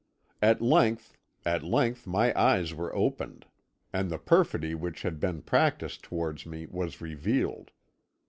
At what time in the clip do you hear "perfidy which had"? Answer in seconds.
4.17-5.19